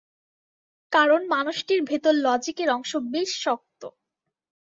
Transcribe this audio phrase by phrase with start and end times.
[0.91, 3.81] কারণ মানুষটির ভেতর লজিকের অংশ বেশ শক্ত।